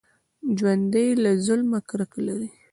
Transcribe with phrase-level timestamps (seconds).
[0.57, 2.49] ژوندي له ظلمه کرکه لري